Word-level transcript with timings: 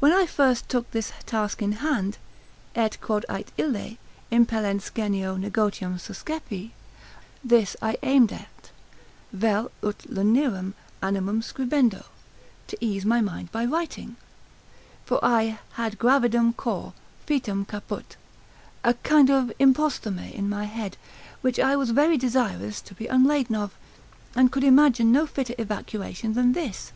When 0.00 0.12
I 0.12 0.26
first 0.26 0.68
took 0.68 0.90
this 0.90 1.14
task 1.24 1.62
in 1.62 1.72
hand, 1.80 2.18
et 2.74 2.98
quod 3.00 3.24
ait 3.30 3.50
ille, 3.56 3.96
impellents 4.30 4.94
genio 4.94 5.36
negotium 5.38 5.94
suscepi, 5.98 6.72
this 7.42 7.74
I 7.80 7.96
aimed 8.02 8.34
at; 8.34 8.68
vel 9.32 9.70
ut 9.82 9.96
lenirem 10.10 10.74
animum 11.02 11.40
scribendo, 11.42 12.04
to 12.66 12.76
ease 12.82 13.06
my 13.06 13.22
mind 13.22 13.50
by 13.50 13.64
writing; 13.64 14.16
for 15.06 15.18
I 15.24 15.58
had 15.78 15.98
gravidum 15.98 16.54
cor, 16.54 16.92
foetum 17.26 17.66
caput, 17.66 18.18
a 18.84 18.92
kind 18.92 19.30
of 19.30 19.50
imposthume 19.58 20.32
in 20.34 20.50
my 20.50 20.64
head, 20.64 20.98
which 21.40 21.58
I 21.58 21.76
was 21.76 21.92
very 21.92 22.18
desirous 22.18 22.82
to 22.82 22.92
be 22.94 23.06
unladen 23.06 23.56
of, 23.56 23.74
and 24.34 24.52
could 24.52 24.64
imagine 24.64 25.10
no 25.10 25.26
fitter 25.26 25.54
evacuation 25.56 26.34
than 26.34 26.52
this. 26.52 26.92